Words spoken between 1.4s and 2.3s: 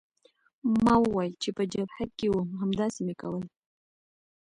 چې په جبهه کې